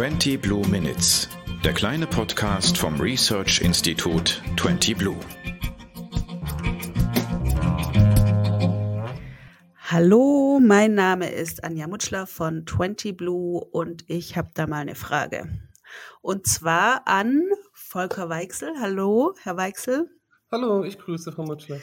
[0.00, 1.28] 20 Blue Minutes,
[1.62, 5.20] der kleine Podcast vom Research Institut 20 Blue.
[9.76, 14.94] Hallo, mein Name ist Anja Mutschler von 20 Blue und ich habe da mal eine
[14.94, 15.60] Frage.
[16.22, 17.42] Und zwar an
[17.74, 18.72] Volker Weichsel.
[18.80, 20.08] Hallo, Herr Weichsel.
[20.50, 21.78] Hallo, ich grüße Frau Mutschler.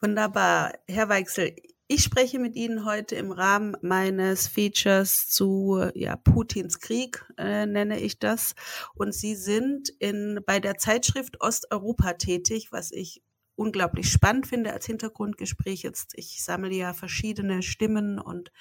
[0.00, 0.74] Wunderbar.
[0.86, 1.56] Herr Weichsel,
[1.90, 7.98] ich spreche mit Ihnen heute im Rahmen meines Features zu ja, Putins Krieg, äh, nenne
[7.98, 8.54] ich das.
[8.94, 13.22] Und Sie sind in, bei der Zeitschrift Osteuropa tätig, was ich
[13.56, 15.82] unglaublich spannend finde als Hintergrundgespräch.
[15.82, 18.52] Jetzt, ich sammle ja verschiedene Stimmen und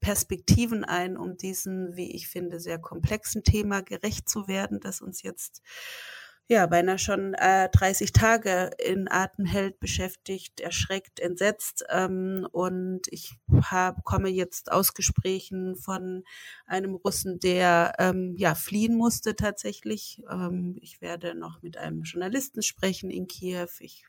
[0.00, 5.22] Perspektiven ein, um diesen, wie ich finde, sehr komplexen Thema gerecht zu werden, das uns
[5.22, 5.62] jetzt
[6.50, 11.84] ja, beinahe schon äh, 30 Tage in Atem hält, beschäftigt, erschreckt, entsetzt.
[11.90, 16.24] Ähm, und ich hab, komme jetzt aus Gesprächen von
[16.64, 20.22] einem Russen, der ähm, ja fliehen musste tatsächlich.
[20.30, 23.68] Ähm, ich werde noch mit einem Journalisten sprechen in Kiew.
[23.80, 24.06] Ich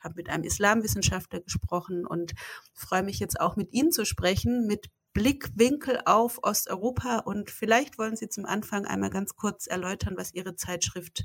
[0.00, 2.32] habe mit einem Islamwissenschaftler gesprochen und
[2.72, 7.18] freue mich jetzt auch mit Ihnen zu sprechen, mit Blickwinkel auf Osteuropa.
[7.18, 11.24] Und vielleicht wollen Sie zum Anfang einmal ganz kurz erläutern, was Ihre Zeitschrift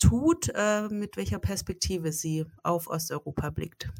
[0.00, 3.90] tut, äh, mit welcher Perspektive sie auf Osteuropa blickt.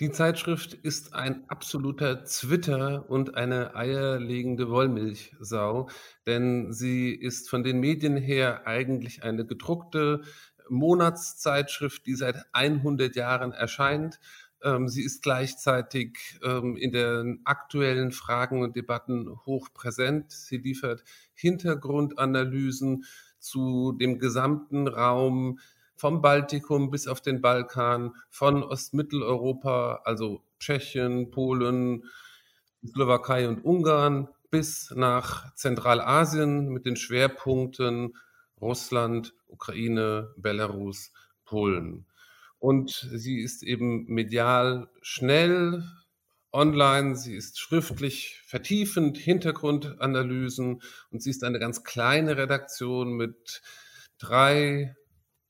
[0.00, 5.88] Die Zeitschrift ist ein absoluter Zwitter und eine eierlegende Wollmilchsau,
[6.24, 10.22] denn sie ist von den Medien her eigentlich eine gedruckte
[10.68, 14.20] Monatszeitschrift, die seit 100 Jahren erscheint.
[14.62, 20.30] Ähm, sie ist gleichzeitig ähm, in den aktuellen Fragen und Debatten hochpräsent.
[20.30, 21.02] Sie liefert
[21.34, 23.04] Hintergrundanalysen
[23.38, 25.58] zu dem gesamten Raum
[25.96, 32.04] vom Baltikum bis auf den Balkan, von Ostmitteleuropa, also Tschechien, Polen,
[32.86, 38.16] Slowakei und Ungarn, bis nach Zentralasien mit den Schwerpunkten
[38.60, 41.12] Russland, Ukraine, Belarus,
[41.44, 42.06] Polen.
[42.58, 45.84] Und sie ist eben medial schnell,
[46.58, 53.62] online, sie ist schriftlich vertiefend, Hintergrundanalysen und sie ist eine ganz kleine Redaktion mit
[54.18, 54.96] drei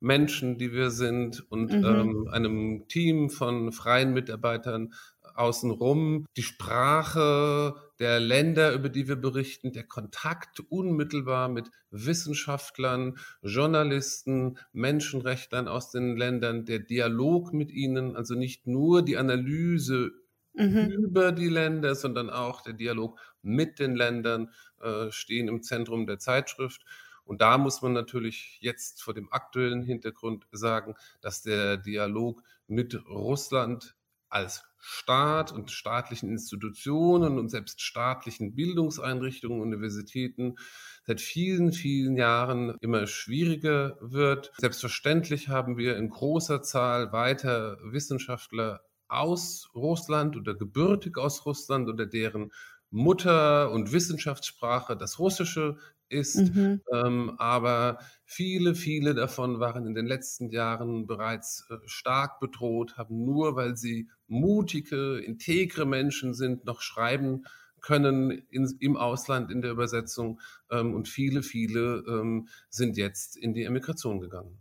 [0.01, 1.85] Menschen, die wir sind und mhm.
[1.85, 4.93] ähm, einem Team von freien Mitarbeitern
[5.35, 6.27] außenrum.
[6.37, 15.69] Die Sprache der Länder, über die wir berichten, der Kontakt unmittelbar mit Wissenschaftlern, Journalisten, Menschenrechtlern
[15.69, 20.13] aus den Ländern, der Dialog mit ihnen, also nicht nur die Analyse
[20.59, 20.91] mhm.
[20.91, 26.19] über die Länder, sondern auch der Dialog mit den Ländern äh, stehen im Zentrum der
[26.19, 26.85] Zeitschrift.
[27.25, 32.99] Und da muss man natürlich jetzt vor dem aktuellen Hintergrund sagen, dass der Dialog mit
[33.09, 33.95] Russland
[34.31, 40.57] als Staat und staatlichen Institutionen und selbst staatlichen Bildungseinrichtungen, Universitäten
[41.05, 44.53] seit vielen, vielen Jahren immer schwieriger wird.
[44.59, 52.07] Selbstverständlich haben wir in großer Zahl weiter Wissenschaftler aus Russland oder gebürtig aus Russland oder
[52.07, 52.53] deren
[52.91, 55.77] Mutter- und Wissenschaftssprache das Russische
[56.09, 56.55] ist.
[56.55, 56.81] Mhm.
[56.93, 63.25] Ähm, aber viele, viele davon waren in den letzten Jahren bereits äh, stark bedroht, haben
[63.25, 67.45] nur, weil sie mutige, integre Menschen sind, noch schreiben
[67.81, 70.41] können in, im Ausland in der Übersetzung.
[70.71, 74.59] Ähm, und viele, viele ähm, sind jetzt in die Emigration gegangen.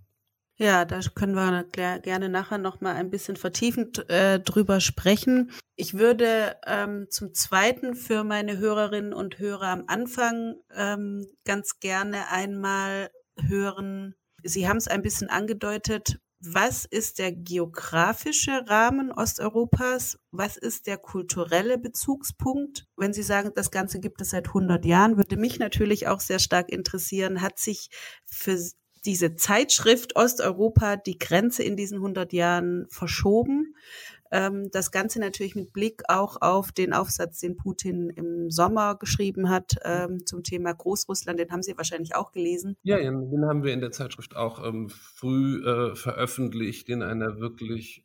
[0.59, 1.65] Ja, da können wir
[1.99, 5.51] gerne nachher noch mal ein bisschen vertiefend äh, drüber sprechen.
[5.75, 12.31] Ich würde ähm, zum Zweiten für meine Hörerinnen und Hörer am Anfang ähm, ganz gerne
[12.31, 14.15] einmal hören.
[14.43, 16.19] Sie haben es ein bisschen angedeutet.
[16.39, 20.17] Was ist der geografische Rahmen Osteuropas?
[20.31, 22.85] Was ist der kulturelle Bezugspunkt?
[22.95, 26.39] Wenn Sie sagen, das Ganze gibt es seit 100 Jahren, würde mich natürlich auch sehr
[26.39, 27.89] stark interessieren, hat sich
[28.25, 28.57] für
[29.07, 33.73] diese Zeitschrift Osteuropa die Grenze in diesen 100 Jahren verschoben.
[34.31, 39.49] Ähm, das Ganze natürlich mit Blick auch auf den Aufsatz, den Putin im Sommer geschrieben
[39.49, 41.39] hat ähm, zum Thema Großrussland.
[41.39, 42.75] Den haben Sie wahrscheinlich auch gelesen.
[42.83, 48.03] Ja, den haben wir in der Zeitschrift auch ähm, früh äh, veröffentlicht in einer wirklich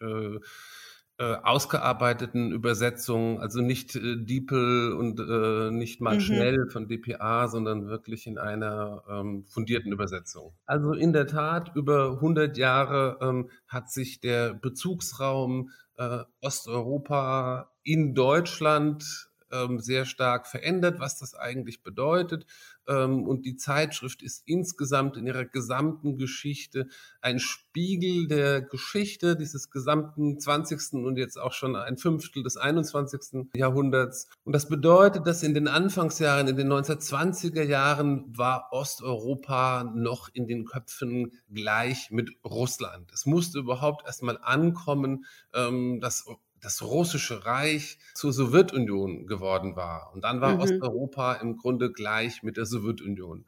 [1.23, 6.21] äh, ausgearbeiteten Übersetzungen, also nicht äh, DeepL und äh, nicht mal mhm.
[6.21, 10.53] schnell von DPA, sondern wirklich in einer ähm, fundierten Übersetzung.
[10.67, 18.15] Also in der Tat, über 100 Jahre ähm, hat sich der Bezugsraum äh, Osteuropa in
[18.17, 19.05] Deutschland
[19.53, 22.47] ähm, sehr stark verändert, was das eigentlich bedeutet.
[22.89, 26.89] Ähm, und die Zeitschrift ist insgesamt in ihrer gesamten Geschichte
[27.21, 31.05] ein Spiegel der Geschichte dieses gesamten 20.
[31.05, 33.51] und jetzt auch schon ein Fünftel des 21.
[33.55, 34.29] Jahrhunderts.
[34.45, 40.47] Und das bedeutet, dass in den Anfangsjahren, in den 1920er Jahren war Osteuropa noch in
[40.47, 43.11] den Köpfen gleich mit Russland.
[43.13, 45.25] Es musste überhaupt erstmal ankommen,
[45.55, 46.27] ähm, dass
[46.63, 50.13] das russische Reich zur Sowjetunion geworden war.
[50.15, 50.61] Und dann war mhm.
[50.61, 53.41] Osteuropa im Grunde gleich mit der Sowjetunion.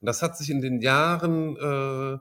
[0.00, 2.18] Und das hat sich in den Jahren äh,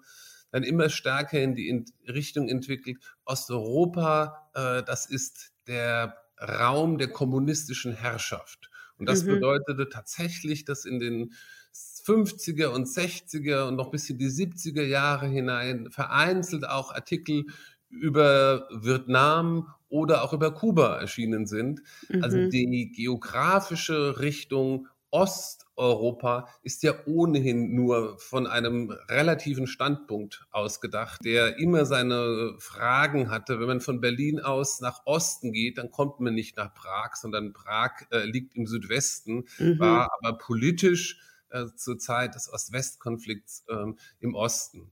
[0.51, 2.97] dann immer stärker in die in Richtung entwickelt.
[3.25, 8.69] Osteuropa, äh, das ist der Raum der kommunistischen Herrschaft.
[8.97, 9.35] Und das mhm.
[9.35, 11.33] bedeutete tatsächlich, dass in den
[11.74, 17.45] 50er und 60er und noch bis in die 70er Jahre hinein vereinzelt auch Artikel
[17.89, 21.81] über Vietnam oder auch über Kuba erschienen sind.
[22.07, 22.24] Also mhm.
[22.24, 31.57] Also die geografische Richtung Osteuropa ist ja ohnehin nur von einem relativen Standpunkt ausgedacht, der
[31.57, 33.59] immer seine Fragen hatte.
[33.59, 37.53] Wenn man von Berlin aus nach Osten geht, dann kommt man nicht nach Prag, sondern
[37.53, 39.80] Prag äh, liegt im Südwesten, mhm.
[39.80, 41.19] war aber politisch
[41.50, 43.85] äh, zur Zeit des Ost-West-Konflikts äh,
[44.19, 44.92] im Osten.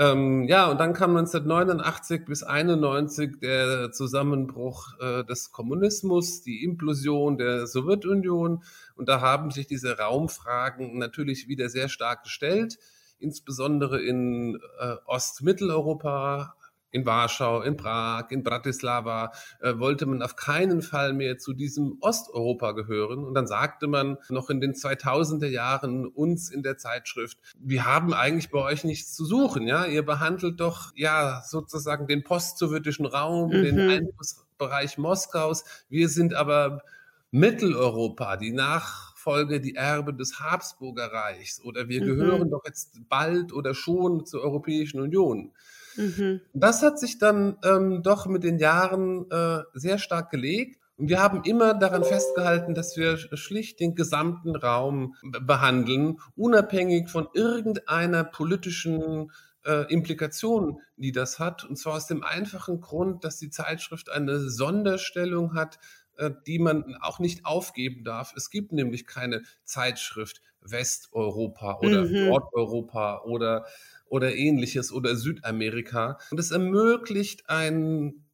[0.00, 7.36] Ähm, ja, und dann kam 1989 bis 91 der Zusammenbruch äh, des Kommunismus, die Implosion
[7.36, 8.62] der Sowjetunion.
[8.96, 12.78] Und da haben sich diese Raumfragen natürlich wieder sehr stark gestellt,
[13.18, 16.54] insbesondere in äh, Ostmitteleuropa,
[16.90, 21.98] in Warschau, in Prag, in Bratislava äh, wollte man auf keinen Fall mehr zu diesem
[22.00, 23.24] Osteuropa gehören.
[23.24, 28.12] Und dann sagte man noch in den 2000er Jahren uns in der Zeitschrift, wir haben
[28.12, 29.66] eigentlich bei euch nichts zu suchen.
[29.66, 33.62] Ja, ihr behandelt doch ja sozusagen den postsowjetischen Raum, mhm.
[33.62, 35.64] den Einflussbereich Moskaus.
[35.88, 36.82] Wir sind aber
[37.30, 42.06] Mitteleuropa, die Nachfolge, die Erbe des Habsburger Reichs oder wir mhm.
[42.06, 45.52] gehören doch jetzt bald oder schon zur Europäischen Union.
[45.96, 46.40] Mhm.
[46.52, 50.78] Das hat sich dann ähm, doch mit den Jahren äh, sehr stark gelegt.
[50.96, 57.26] Und wir haben immer daran festgehalten, dass wir schlicht den gesamten Raum behandeln, unabhängig von
[57.32, 59.30] irgendeiner politischen
[59.64, 61.64] äh, Implikation, die das hat.
[61.64, 65.78] Und zwar aus dem einfachen Grund, dass die Zeitschrift eine Sonderstellung hat,
[66.18, 68.34] äh, die man auch nicht aufgeben darf.
[68.36, 72.26] Es gibt nämlich keine Zeitschrift Westeuropa oder mhm.
[72.26, 73.64] Nordeuropa oder
[74.10, 76.18] oder ähnliches oder Südamerika.
[76.30, 78.24] Und es ermöglicht ein,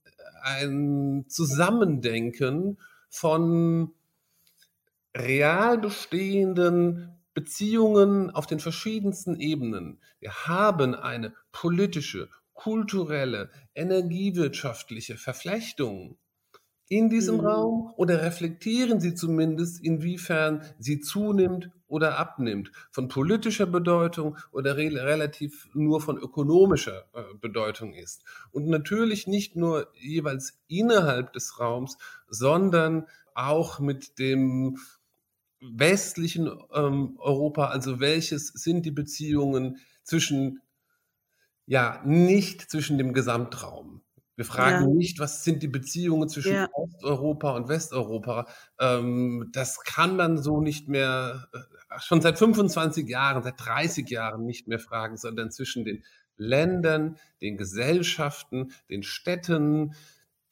[0.42, 2.78] ein Zusammendenken
[3.08, 3.92] von
[5.16, 10.00] real bestehenden Beziehungen auf den verschiedensten Ebenen.
[10.18, 16.18] Wir haben eine politische, kulturelle, energiewirtschaftliche Verflechtung
[16.88, 17.46] in diesem mhm.
[17.46, 24.90] Raum oder reflektieren Sie zumindest, inwiefern sie zunimmt oder abnimmt, von politischer Bedeutung oder re
[24.90, 28.24] relativ nur von ökonomischer äh, Bedeutung ist.
[28.50, 31.98] Und natürlich nicht nur jeweils innerhalb des Raums,
[32.28, 34.78] sondern auch mit dem
[35.60, 40.60] westlichen ähm, Europa, also welches sind die Beziehungen zwischen,
[41.66, 44.02] ja, nicht zwischen dem Gesamtraum.
[44.36, 44.94] Wir fragen ja.
[44.94, 46.68] nicht, was sind die Beziehungen zwischen ja.
[46.72, 48.46] Osteuropa und Westeuropa.
[48.78, 54.44] Ähm, das kann man so nicht mehr, äh, schon seit 25 Jahren, seit 30 Jahren
[54.44, 56.04] nicht mehr fragen, sondern zwischen den
[56.36, 59.94] Ländern, den Gesellschaften, den Städten,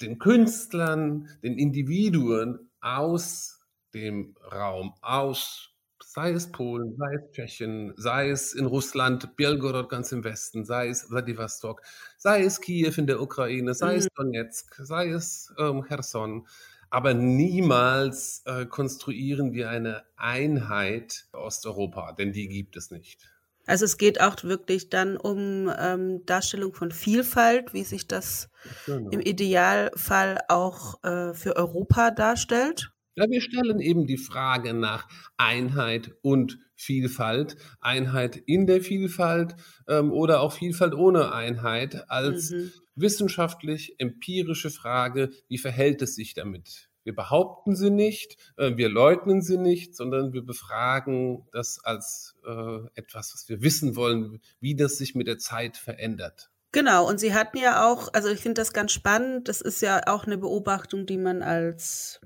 [0.00, 3.60] den Künstlern, den Individuen aus
[3.92, 5.73] dem Raum, aus
[6.14, 10.88] sei es Polen, sei es Tschechien, sei es in Russland, Belgorod ganz im Westen, sei
[10.88, 11.82] es Vladivostok,
[12.18, 13.98] sei es Kiew in der Ukraine, sei mhm.
[13.98, 16.46] es Donetsk, sei es ähm, Cherson.
[16.88, 23.28] Aber niemals äh, konstruieren wir eine Einheit Osteuropa, denn die gibt es nicht.
[23.66, 28.50] Also es geht auch wirklich dann um ähm, Darstellung von Vielfalt, wie sich das
[28.86, 29.10] genau.
[29.10, 32.93] im Idealfall auch äh, für Europa darstellt.
[33.16, 39.54] Ja, wir stellen eben die Frage nach Einheit und Vielfalt, Einheit in der Vielfalt
[39.88, 42.72] ähm, oder auch Vielfalt ohne Einheit als mhm.
[42.96, 46.90] wissenschaftlich empirische Frage, wie verhält es sich damit?
[47.04, 52.78] Wir behaupten sie nicht, äh, wir leugnen sie nicht, sondern wir befragen das als äh,
[52.94, 56.50] etwas, was wir wissen wollen, wie das sich mit der Zeit verändert.
[56.72, 60.00] Genau, und Sie hatten ja auch, also ich finde das ganz spannend, das ist ja
[60.08, 62.20] auch eine Beobachtung, die man als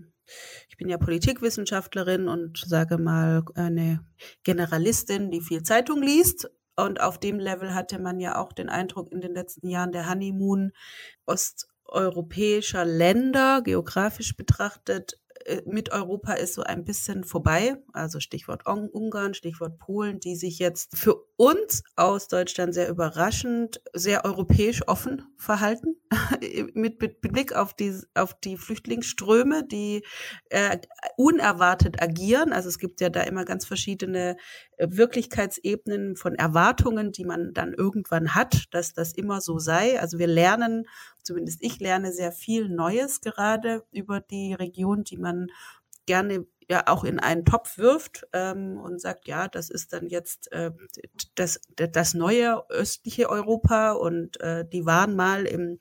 [0.68, 4.04] ich bin ja Politikwissenschaftlerin und sage mal eine
[4.44, 6.50] Generalistin, die viel Zeitung liest.
[6.76, 10.08] Und auf dem Level hatte man ja auch den Eindruck in den letzten Jahren der
[10.08, 10.72] Honeymoon
[11.26, 17.76] osteuropäischer Länder, geografisch betrachtet, äh, mit Europa ist so ein bisschen vorbei.
[17.92, 24.24] Also Stichwort Ungarn, Stichwort Polen, die sich jetzt für uns aus Deutschland sehr überraschend, sehr
[24.24, 25.96] europäisch offen verhalten.
[26.74, 30.04] mit, mit, Blick auf die, auf die Flüchtlingsströme, die
[30.50, 30.78] äh,
[31.16, 32.52] unerwartet agieren.
[32.52, 34.36] Also es gibt ja da immer ganz verschiedene
[34.76, 40.00] äh, Wirklichkeitsebenen von Erwartungen, die man dann irgendwann hat, dass das immer so sei.
[40.00, 40.86] Also wir lernen
[41.28, 45.48] zumindest ich lerne sehr viel Neues gerade über die Region, die man
[46.06, 50.52] gerne ja auch in einen Topf wirft ähm, und sagt, ja, das ist dann jetzt
[50.52, 50.70] äh,
[51.34, 55.78] das, das neue östliche Europa und äh, die waren mal im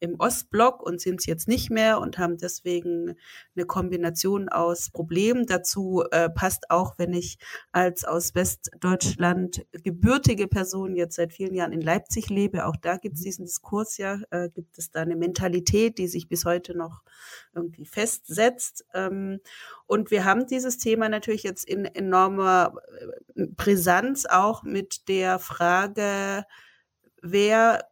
[0.00, 3.16] im Ostblock und sind es jetzt nicht mehr und haben deswegen
[3.54, 5.46] eine Kombination aus Problemen.
[5.46, 7.38] Dazu äh, passt auch, wenn ich
[7.70, 13.16] als aus Westdeutschland gebürtige Person jetzt seit vielen Jahren in Leipzig lebe, auch da gibt
[13.16, 17.02] es diesen Diskurs ja, äh, gibt es da eine Mentalität, die sich bis heute noch
[17.54, 18.86] irgendwie festsetzt.
[18.94, 19.40] Ähm,
[19.86, 22.74] und wir haben dieses Thema natürlich jetzt in enormer
[23.36, 26.44] äh, Brisanz auch mit der Frage,
[27.22, 27.89] wer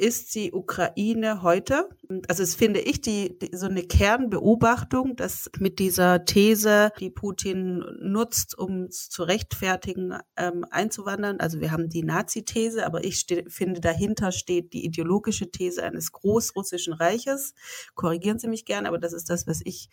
[0.00, 1.90] ist die Ukraine heute?
[2.26, 7.84] Also es finde ich die, die, so eine Kernbeobachtung, dass mit dieser These, die Putin
[8.00, 11.38] nutzt, um zu rechtfertigen, ähm, einzuwandern.
[11.38, 16.94] Also wir haben die Nazi-These, aber ich finde dahinter steht die ideologische These eines großrussischen
[16.94, 17.52] Reiches.
[17.94, 19.90] Korrigieren Sie mich gerne, aber das ist das, was ich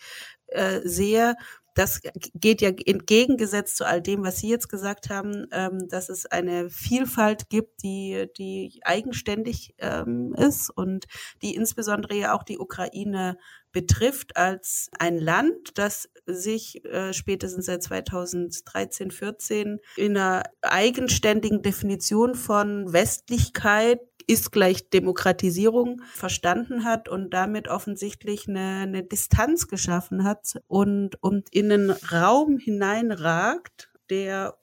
[0.48, 1.36] äh, sehe
[1.78, 2.02] das
[2.34, 6.72] geht ja entgegengesetzt zu all dem, was Sie jetzt gesagt haben, ähm, dass es eine
[6.72, 11.06] Vielfalt gibt, die, die eigenständig ähm, ist und
[11.44, 13.38] die insbesondere ja auch die Ukraine
[13.72, 22.34] betrifft als ein Land, das sich äh, spätestens seit 2013, 14 in einer eigenständigen Definition
[22.34, 30.60] von Westlichkeit ist gleich Demokratisierung verstanden hat und damit offensichtlich eine, eine Distanz geschaffen hat
[30.68, 34.58] und, und in einen Raum hineinragt, der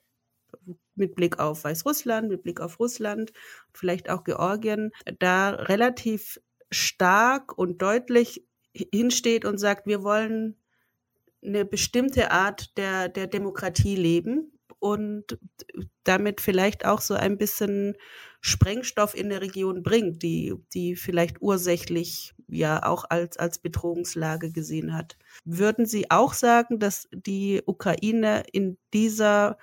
[0.93, 3.33] mit Blick auf Weißrussland, mit Blick auf Russland,
[3.73, 6.39] vielleicht auch Georgien, da relativ
[6.71, 10.57] stark und deutlich hinsteht und sagt, wir wollen
[11.43, 15.37] eine bestimmte Art der, der Demokratie leben und
[16.03, 17.95] damit vielleicht auch so ein bisschen
[18.47, 24.93] Sprengstoff in der Region bringt, die, die vielleicht ursächlich ja auch als, als Bedrohungslage gesehen
[24.93, 25.17] hat.
[25.45, 29.57] Würden Sie auch sagen, dass die Ukraine in dieser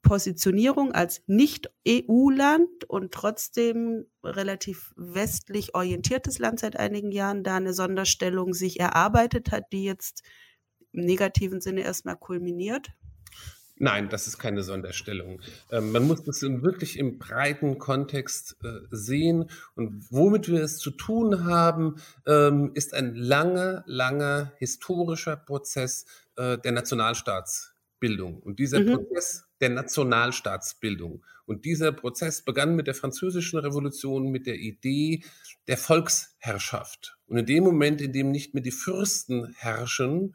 [0.00, 8.54] Positionierung als Nicht-EU-Land und trotzdem relativ westlich orientiertes Land seit einigen Jahren da eine Sonderstellung
[8.54, 10.22] sich erarbeitet hat, die jetzt
[10.92, 12.92] im negativen Sinne erstmal kulminiert?
[13.78, 15.40] Nein, das ist keine Sonderstellung.
[15.70, 19.50] Ähm, man muss das in, wirklich im breiten Kontext äh, sehen.
[19.74, 26.06] Und womit wir es zu tun haben, ähm, ist ein langer, langer historischer Prozess
[26.36, 28.38] äh, der Nationalstaatsbildung.
[28.40, 28.94] Und dieser mhm.
[28.94, 35.22] Prozess der Nationalstaatsbildung und dieser Prozess begann mit der Französischen Revolution, mit der Idee
[35.68, 37.16] der Volksherrschaft.
[37.26, 40.34] Und in dem Moment, in dem nicht mehr die Fürsten herrschen,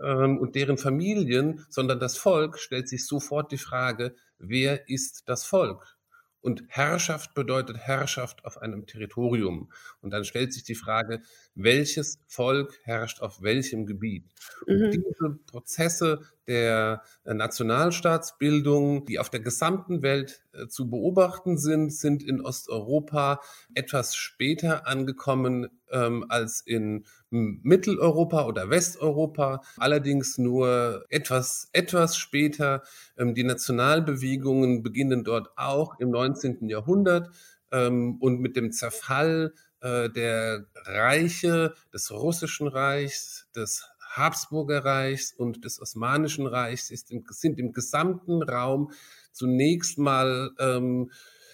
[0.00, 5.44] ähm, und deren Familien, sondern das Volk stellt sich sofort die Frage, wer ist das
[5.44, 5.96] Volk?
[6.40, 9.72] Und Herrschaft bedeutet Herrschaft auf einem Territorium.
[10.00, 11.22] Und dann stellt sich die Frage,
[11.56, 14.24] welches Volk herrscht auf welchem Gebiet?
[14.66, 14.90] Und mhm.
[14.90, 22.40] diese Prozesse der Nationalstaatsbildung, die auf der gesamten Welt äh, zu beobachten sind, sind in
[22.40, 23.40] Osteuropa
[23.74, 32.82] etwas später angekommen ähm, als in Mitteleuropa oder Westeuropa, allerdings nur etwas, etwas später.
[33.16, 36.68] Ähm, die Nationalbewegungen beginnen dort auch im 19.
[36.68, 37.30] Jahrhundert
[37.72, 45.64] ähm, und mit dem Zerfall äh, der Reiche des Russischen Reichs, des Habsburger Reichs und
[45.64, 48.92] des Osmanischen Reichs ist im, sind im gesamten Raum
[49.32, 51.10] zunächst mal ähm,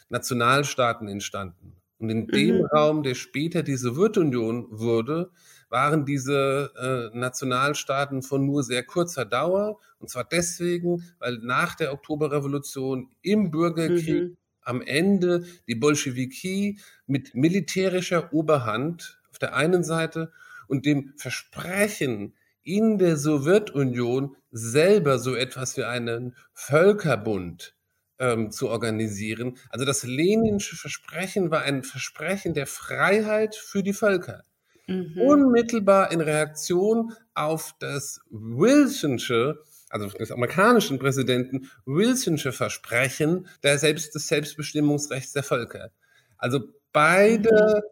[0.08, 1.76] Nationalstaaten entstanden.
[1.98, 2.64] Und in dem mhm.
[2.66, 5.30] Raum, der später die Sowjetunion wurde,
[5.68, 9.78] waren diese äh, Nationalstaaten von nur sehr kurzer Dauer.
[9.98, 14.36] Und zwar deswegen, weil nach der Oktoberrevolution im Bürgerkrieg mhm.
[14.62, 20.32] Am Ende die Bolschewiki mit militärischer Oberhand auf der einen Seite
[20.68, 27.74] und dem Versprechen, in der Sowjetunion selber so etwas wie einen Völkerbund
[28.18, 29.58] ähm, zu organisieren.
[29.70, 34.44] Also das Leninsche Versprechen war ein Versprechen der Freiheit für die Völker.
[34.86, 35.20] Mhm.
[35.20, 39.58] Unmittelbar in Reaktion auf das Wilsonsche,
[39.92, 45.90] also des amerikanischen Präsidenten, Wilsonsche Versprechen der Selbst, des Selbstbestimmungsrechts der Völker.
[46.38, 46.60] Also
[46.92, 47.82] Beide,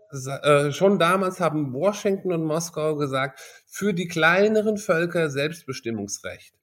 [0.42, 6.54] äh, schon damals haben Washington und Moskau gesagt, für die kleineren Völker Selbstbestimmungsrecht.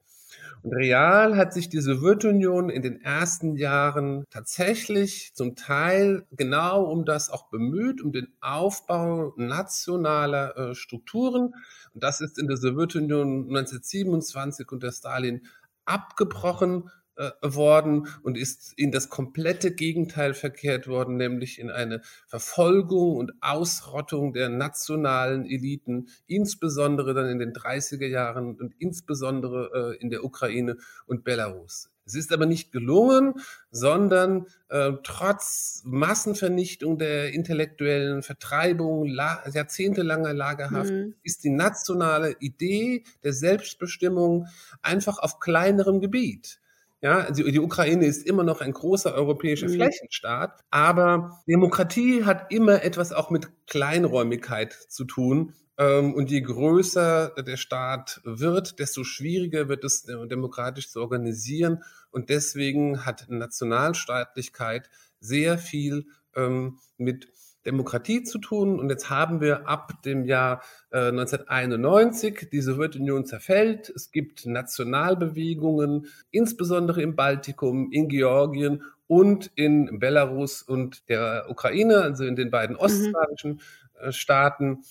[0.72, 7.30] Real hat sich die Sowjetunion in den ersten Jahren tatsächlich zum Teil genau um das
[7.30, 11.54] auch bemüht, um den Aufbau nationaler äh, Strukturen.
[11.94, 15.48] Und das ist in der Sowjetunion 1927 unter Stalin
[15.86, 23.18] abgebrochen äh, worden und ist in das komplette Gegenteil verkehrt worden, nämlich in eine Verfolgung
[23.18, 30.10] und Ausrottung der nationalen Eliten, insbesondere dann in den 30er Jahren und insbesondere äh, in
[30.10, 31.90] der Ukraine und Belarus.
[32.08, 33.34] Es ist aber nicht gelungen,
[33.70, 41.16] sondern äh, trotz Massenvernichtung der intellektuellen Vertreibung, la jahrzehntelanger Lagerhaft, mhm.
[41.24, 44.48] ist die nationale Idee der Selbstbestimmung
[44.82, 46.62] einfach auf kleinerem Gebiet
[47.02, 49.76] ja, also die Ukraine ist immer noch ein großer europäischer mhm.
[49.76, 55.54] Flächenstaat, aber Demokratie hat immer etwas auch mit Kleinräumigkeit zu tun.
[55.78, 61.84] Ähm, und je größer der Staat wird, desto schwieriger wird es äh, demokratisch zu organisieren.
[62.10, 64.90] Und deswegen hat Nationalstaatlichkeit
[65.20, 67.28] sehr viel ähm, mit
[67.68, 68.80] Demokratie zu tun.
[68.80, 73.90] Und jetzt haben wir ab dem Jahr äh, 1991, die Sowjetunion zerfällt.
[73.90, 82.24] Es gibt Nationalbewegungen, insbesondere im Baltikum, in Georgien und in Belarus und der Ukraine, also
[82.24, 82.82] in den beiden mhm.
[82.82, 83.62] ostslawischen
[84.00, 84.84] äh, Staaten.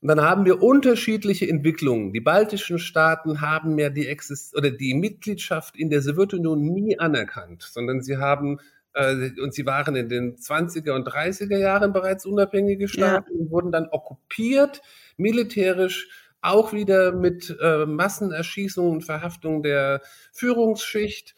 [0.00, 2.12] Und dann haben wir unterschiedliche Entwicklungen.
[2.12, 7.62] Die baltischen Staaten haben ja die Exist oder die Mitgliedschaft in der Sowjetunion nie anerkannt,
[7.62, 8.60] sondern sie haben
[8.96, 13.40] und sie waren in den 20er und 30er Jahren bereits unabhängige Staaten ja.
[13.40, 14.80] und wurden dann okkupiert,
[15.16, 16.08] militärisch,
[16.40, 20.00] auch wieder mit äh, Massenerschießungen und Verhaftungen der
[20.32, 21.34] Führungsschicht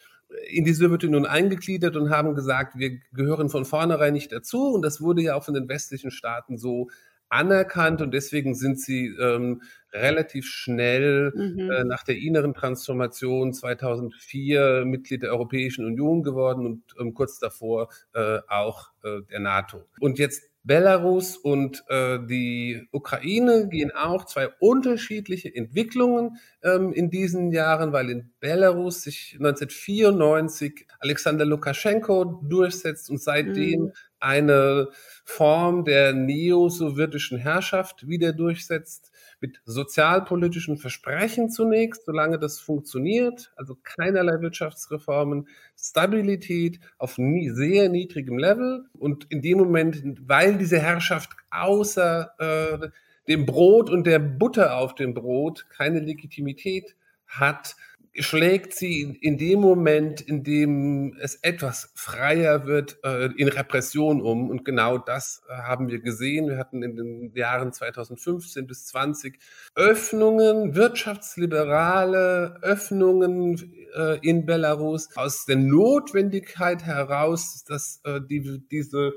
[0.47, 4.73] in die Sowjetunion eingegliedert und haben gesagt, wir gehören von vornherein nicht dazu.
[4.73, 6.89] Und das wurde ja auch von den westlichen Staaten so
[7.29, 9.61] anerkannt und deswegen sind sie ähm,
[9.93, 11.71] relativ schnell mhm.
[11.71, 17.89] äh, nach der inneren Transformation 2004 Mitglied der Europäischen Union geworden und ähm, kurz davor
[18.13, 19.85] äh, auch äh, der NATO.
[19.99, 27.51] Und jetzt Belarus und äh, die Ukraine gehen auch zwei unterschiedliche Entwicklungen ähm, in diesen
[27.51, 33.91] Jahren, weil in Belarus sich 1994 Alexander Lukaschenko durchsetzt und seitdem mhm.
[34.19, 34.89] eine
[35.23, 39.08] Form der neo-sowjetischen Herrschaft wieder durchsetzt,
[39.41, 45.47] mit sozialpolitischen Versprechen zunächst, solange das funktioniert, also keinerlei Wirtschaftsreformen,
[45.77, 48.85] Stabilität auf nie, sehr niedrigem Level.
[48.93, 52.89] Und in dem Moment, weil diese Herrschaft außer äh,
[53.27, 56.95] dem Brot und der Butter auf dem Brot keine Legitimität
[57.27, 57.75] hat,
[58.15, 64.49] schlägt sie in dem Moment, in dem es etwas freier wird, äh, in Repression um.
[64.49, 66.47] Und genau das äh, haben wir gesehen.
[66.47, 69.39] Wir hatten in den Jahren 2015 bis 20
[69.75, 79.13] Öffnungen, wirtschaftsliberale Öffnungen äh, in Belarus aus der Notwendigkeit heraus, dass die, diese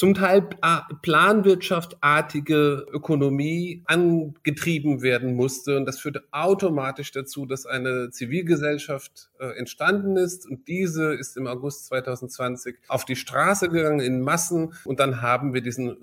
[0.00, 0.48] zum Teil
[1.02, 5.76] planwirtschaftartige Ökonomie angetrieben werden musste.
[5.76, 10.48] Und das führte automatisch dazu, dass eine Zivilgesellschaft äh, entstanden ist.
[10.48, 14.72] Und diese ist im August 2020 auf die Straße gegangen in Massen.
[14.86, 15.98] Und dann haben wir diesen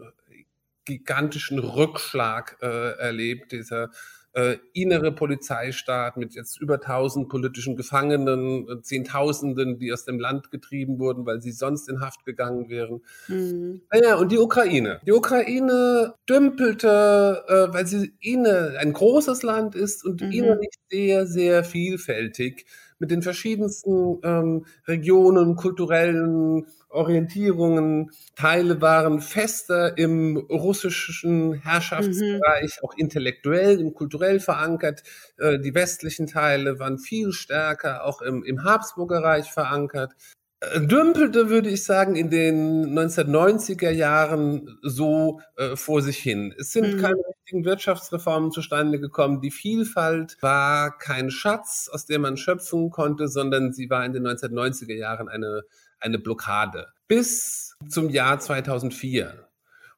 [0.86, 3.90] gigantischen Rückschlag äh, erlebt, dieser
[4.38, 10.52] äh, innere Polizeistaat mit jetzt über 1000 politischen Gefangenen, äh, Zehntausenden, die aus dem Land
[10.52, 13.02] getrieben wurden, weil sie sonst in Haft gegangen wären.
[13.28, 13.82] Mhm.
[13.92, 15.02] Naja, und die Ukraine.
[15.08, 20.32] Die Ukraine dümpelte, äh, weil sie inne ein großes Land ist und mhm.
[20.32, 22.68] innerlich sehr, sehr vielfältig
[23.00, 26.68] mit den verschiedensten ähm, Regionen, kulturellen
[26.98, 28.12] Orientierungen.
[28.36, 32.88] Teile waren fester im russischen Herrschaftsbereich, mhm.
[32.88, 35.04] auch intellektuell und kulturell verankert.
[35.38, 40.14] Äh, die westlichen Teile waren viel stärker auch im, im Habsburger Reich verankert.
[40.60, 46.54] Äh, dümpelte, würde ich sagen, in den 1990er Jahren so äh, vor sich hin.
[46.58, 47.02] Es sind mhm.
[47.02, 49.40] keine richtigen Wirtschaftsreformen zustande gekommen.
[49.42, 54.26] Die Vielfalt war kein Schatz, aus dem man schöpfen konnte, sondern sie war in den
[54.26, 55.62] 1990er Jahren eine
[56.00, 59.48] eine Blockade bis zum Jahr 2004.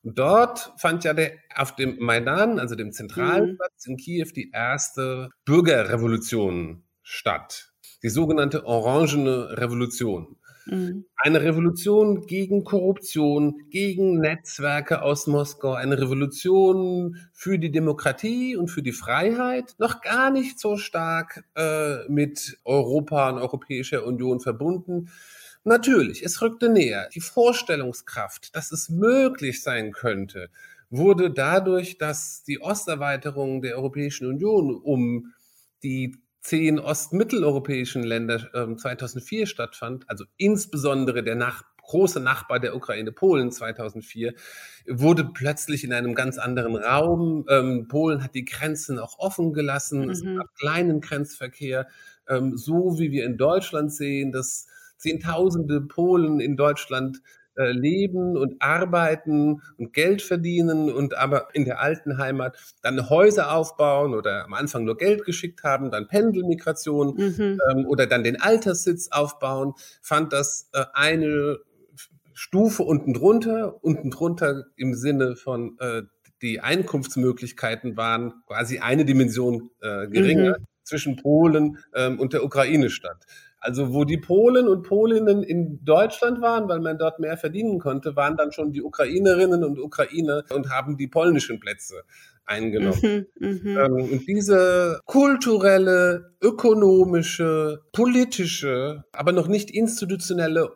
[0.02, 3.58] Und dort fand ja der, auf dem Maidan, also dem zentralen.
[3.58, 7.74] Platz in Kiew, die erste Bürgerrevolution statt.
[8.02, 10.38] Die sogenannte Orangene Revolution.
[10.68, 11.06] Mhm.
[11.18, 18.84] Eine Revolution gegen Korruption, gegen Netzwerke aus Moskau, eine Revolution für die Demokratie und für
[18.84, 25.10] die Freiheit, noch gar nicht so stark äh, mit Europa und Europäischer Union verbunden,
[25.64, 27.10] Natürlich, es rückte näher.
[27.14, 30.50] Die Vorstellungskraft, dass es möglich sein könnte,
[30.90, 35.34] wurde dadurch, dass die Osterweiterung der Europäischen Union um
[35.84, 43.12] die zehn ostmitteleuropäischen Länder äh, 2004 stattfand, also insbesondere der nach große Nachbar der Ukraine,
[43.12, 44.34] Polen 2004,
[44.88, 47.46] wurde plötzlich in einem ganz anderen Raum.
[47.50, 50.04] Ähm, Polen hat die Grenzen auch offen gelassen.
[50.06, 50.10] Mhm.
[50.10, 51.88] Es gab kleinen Grenzverkehr,
[52.28, 54.68] ähm, so wie wir in Deutschland sehen, dass
[55.00, 57.22] Zehntausende Polen in Deutschland
[57.56, 63.52] äh, leben und arbeiten und Geld verdienen und aber in der alten Heimat dann Häuser
[63.52, 67.60] aufbauen oder am Anfang nur Geld geschickt haben, dann Pendelmigration mhm.
[67.70, 71.58] ähm, oder dann den Alterssitz aufbauen, fand das äh, eine
[72.34, 76.04] Stufe unten drunter, unten drunter im Sinne von äh,
[76.42, 80.66] die Einkunftsmöglichkeiten waren quasi eine Dimension äh, geringer mhm.
[80.84, 83.26] zwischen Polen ähm, und der Ukraine statt.
[83.60, 88.16] Also wo die Polen und Polinnen in Deutschland waren, weil man dort mehr verdienen konnte,
[88.16, 92.04] waren dann schon die Ukrainerinnen und Ukrainer und haben die polnischen Plätze
[92.46, 93.28] eingenommen.
[93.38, 93.86] Mhm, mh.
[93.86, 100.70] ähm, und diese kulturelle, ökonomische, politische, aber noch nicht institutionelle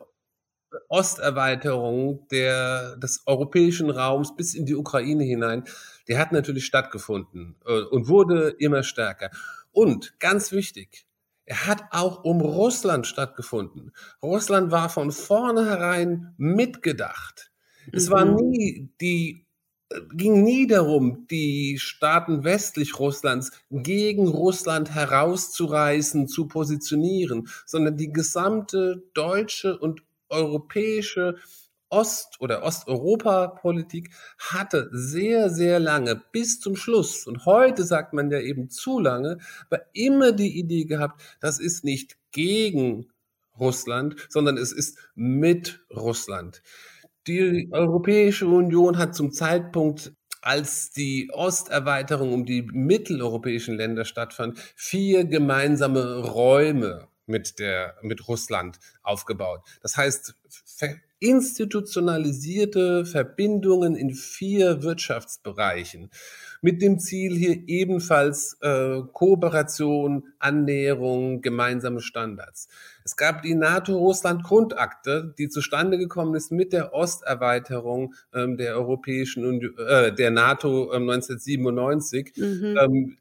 [0.88, 5.64] Osterweiterung der, des europäischen Raums bis in die Ukraine hinein,
[6.08, 9.30] der hat natürlich stattgefunden äh, und wurde immer stärker.
[9.72, 11.06] Und ganz wichtig,
[11.46, 13.92] er hat auch um Russland stattgefunden.
[14.22, 17.50] Russland war von vornherein mitgedacht.
[17.92, 18.36] Es war mhm.
[18.36, 19.44] nie die
[20.14, 29.04] ging nie darum, die Staaten westlich Russlands gegen Russland herauszureißen, zu positionieren, sondern die gesamte
[29.14, 31.36] deutsche und europäische
[31.90, 38.40] Ost- oder Osteuropa-Politik hatte sehr, sehr lange bis zum Schluss, und heute sagt man ja
[38.40, 39.38] eben zu lange,
[39.70, 43.08] aber immer die Idee gehabt, das ist nicht gegen
[43.58, 46.62] Russland, sondern es ist mit Russland.
[47.26, 55.24] Die Europäische Union hat zum Zeitpunkt als die Osterweiterung um die mitteleuropäischen Länder stattfand, vier
[55.24, 59.62] gemeinsame Räume mit der, mit Russland aufgebaut.
[59.80, 60.34] Das heißt,
[61.24, 66.10] institutionalisierte Verbindungen in vier Wirtschaftsbereichen
[66.60, 72.68] mit dem Ziel hier ebenfalls äh, Kooperation, Annäherung, gemeinsame Standards.
[73.04, 79.74] Es gab die NATO-Russland-Grundakte, die zustande gekommen ist mit der Osterweiterung ähm, der Europäischen Union,
[79.78, 82.32] äh, der NATO ähm, 1997.
[82.36, 82.78] Mhm.
[82.78, 83.16] Ähm,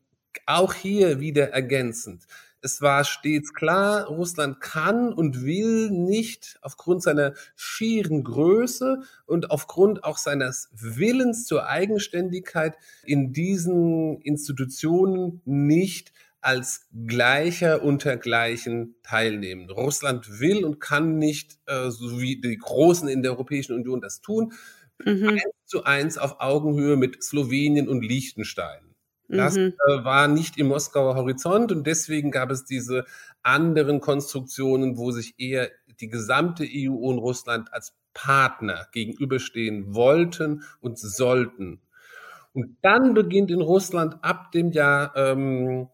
[0.45, 2.23] auch hier wieder ergänzend.
[2.63, 10.05] Es war stets klar, Russland kann und will nicht aufgrund seiner schieren Größe und aufgrund
[10.05, 19.69] auch seines Willens zur Eigenständigkeit in diesen Institutionen nicht als Gleicher unter Gleichen teilnehmen.
[19.69, 24.21] Russland will und kann nicht, äh, so wie die Großen in der Europäischen Union das
[24.21, 24.53] tun,
[25.03, 25.29] mhm.
[25.29, 28.92] eins zu eins auf Augenhöhe mit Slowenien und Liechtenstein.
[29.37, 29.73] Das mhm.
[29.87, 33.05] äh, war nicht im Moskauer Horizont und deswegen gab es diese
[33.41, 35.69] anderen Konstruktionen, wo sich eher
[35.99, 41.81] die gesamte EU und Russland als Partner gegenüberstehen wollten und sollten.
[42.53, 45.87] Und dann beginnt in Russland ab dem Jahr ähm,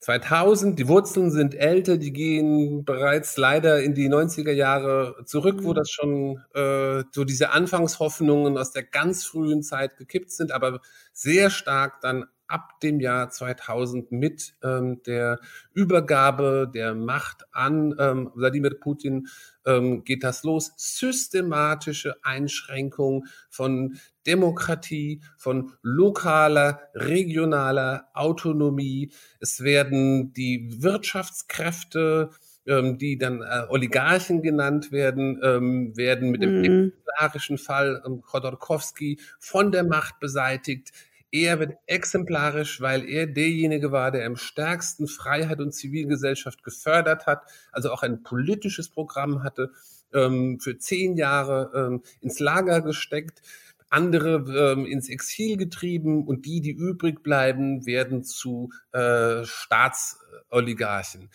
[0.00, 5.70] 2000, die Wurzeln sind älter, die gehen bereits leider in die 90er Jahre zurück, wo
[5.70, 5.74] mhm.
[5.74, 10.80] das schon äh, so diese Anfangshoffnungen aus der ganz frühen Zeit gekippt sind, aber
[11.12, 15.40] sehr stark dann ab dem Jahr 2000 mit ähm, der
[15.74, 19.28] Übergabe der Macht an ähm, Wladimir Putin
[19.64, 20.72] ähm, geht das los.
[20.76, 29.12] Systematische Einschränkung von Demokratie, von lokaler, regionaler Autonomie.
[29.40, 32.30] Es werden die Wirtschaftskräfte
[32.66, 36.64] ähm, die dann äh, Oligarchen genannt werden, ähm, werden mit dem mhm.
[36.64, 40.92] exemplarischen Fall ähm, Chodorkowski von der Macht beseitigt.
[41.38, 47.42] Er wird exemplarisch, weil er derjenige war, der am stärksten Freiheit und Zivilgesellschaft gefördert hat,
[47.72, 49.70] also auch ein politisches Programm hatte,
[50.14, 53.42] ähm, für zehn Jahre ähm, ins Lager gesteckt,
[53.90, 61.28] andere ähm, ins Exil getrieben und die, die übrig bleiben, werden zu äh, Staatsoligarchen.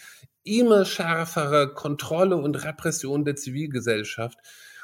[0.44, 4.40] Immer schärfere Kontrolle und Repression der Zivilgesellschaft.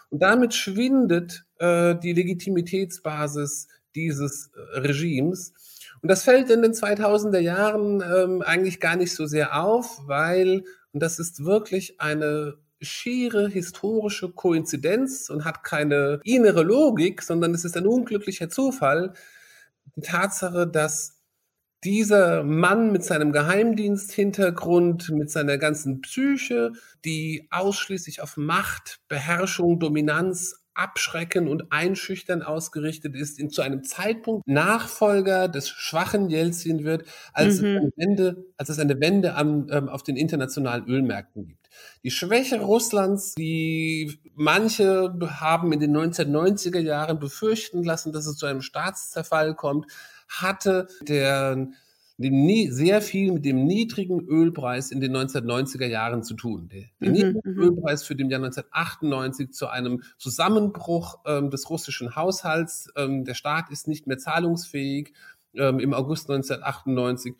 [0.09, 5.53] Und damit schwindet äh, die Legitimitätsbasis dieses äh, Regimes.
[6.01, 10.63] Und das fällt in den 2000er Jahren ähm, eigentlich gar nicht so sehr auf, weil,
[10.93, 17.65] und das ist wirklich eine schiere historische Koinzidenz und hat keine innere Logik, sondern es
[17.65, 19.13] ist ein unglücklicher Zufall,
[19.95, 21.17] die Tatsache, dass
[21.83, 30.66] dieser Mann mit seinem Geheimdiensthintergrund, mit seiner ganzen Psyche, die ausschließlich auf Macht, Beherrschung, Dominanz,
[30.77, 37.61] Abschrecken und Einschüchtern ausgerichtet ist, in zu einem Zeitpunkt Nachfolger des schwachen Jelzin wird, als,
[37.61, 37.67] mhm.
[37.67, 41.69] es, eine Wende, als es eine Wende am, ähm, auf den internationalen Ölmärkten gibt.
[42.03, 48.45] Die Schwäche Russlands, die manche haben in den 1990er Jahren befürchten lassen, dass es zu
[48.45, 49.87] einem Staatszerfall kommt,
[50.27, 51.67] hatte der
[52.17, 56.67] dem sehr viel mit dem niedrigen Ölpreis in den 1990er Jahren zu tun.
[56.69, 57.59] Der, der mhm, niedrige mhm.
[57.59, 62.91] Ölpreis führt im Jahr 1998 zu einem Zusammenbruch ähm, des russischen Haushalts.
[62.95, 65.13] Ähm, der Staat ist nicht mehr zahlungsfähig
[65.53, 67.35] ähm, im August 1998.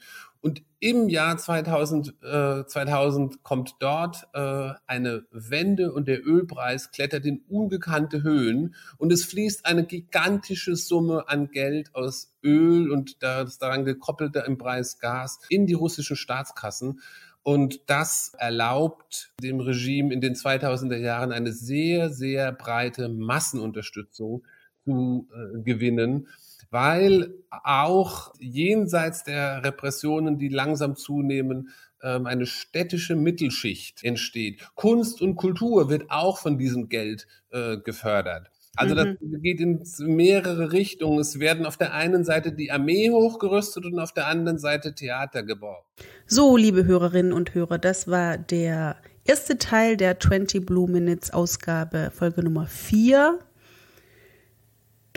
[0.80, 7.42] Im Jahr 2000, äh, 2000 kommt dort äh, eine Wende und der Ölpreis klettert in
[7.50, 13.86] ungekannte Höhen und es fließt eine gigantische Summe an Geld aus Öl und das daran
[13.86, 17.02] gekoppelte im Preis Gas in die russischen Staatskassen.
[17.42, 24.46] Und das erlaubt dem Regime in den 2000er Jahren eine sehr, sehr breite Massenunterstützung
[24.86, 26.28] zu äh, gewinnen
[26.70, 31.70] weil auch jenseits der Repressionen, die langsam zunehmen,
[32.04, 34.68] ähm, eine städtische Mittelschicht entsteht.
[34.76, 38.52] Kunst und Kultur wird auch von diesem Geld äh, gefördert.
[38.76, 39.42] Also das mhm.
[39.42, 41.20] geht in mehrere Richtungen.
[41.20, 45.42] Es werden auf der einen Seite die Armee hochgerüstet und auf der anderen Seite Theater
[45.42, 45.84] gebaut.
[46.28, 52.12] So, liebe Hörerinnen und Hörer, das war der erste Teil der 20 Blue Minutes Ausgabe,
[52.14, 53.40] Folge Nummer 4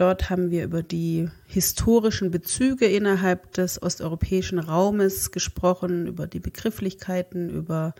[0.01, 7.51] Dort haben wir über die historischen Bezüge innerhalb des osteuropäischen Raumes gesprochen, über die Begrifflichkeiten,
[7.51, 7.95] über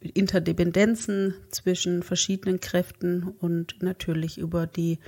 [0.00, 4.98] Interdependenzen zwischen verschiedenen Kräften und natürlich über die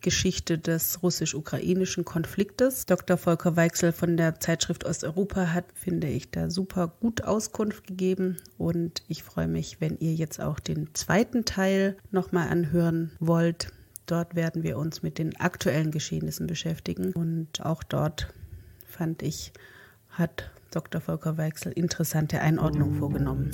[0.00, 2.84] Geschichte des russisch-ukrainischen Konfliktes.
[2.84, 3.16] Dr.
[3.16, 9.04] Volker Weichsel von der Zeitschrift Osteuropa hat, finde ich, da super gut Auskunft gegeben und
[9.06, 13.72] ich freue mich, wenn ihr jetzt auch den zweiten Teil nochmal anhören wollt.
[14.08, 17.12] Dort werden wir uns mit den aktuellen Geschehnissen beschäftigen.
[17.12, 18.32] Und auch dort
[18.86, 19.52] fand ich,
[20.08, 21.02] hat Dr.
[21.02, 23.50] Volker Weichsel interessante Einordnung vorgenommen.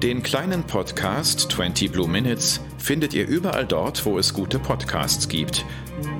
[0.00, 5.64] Den kleinen Podcast 20 Blue Minutes findet ihr überall dort, wo es gute Podcasts gibt.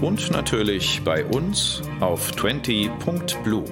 [0.00, 3.64] Und natürlich bei uns auf 20.blue.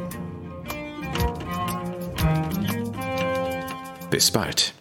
[4.08, 4.72] Bis bald.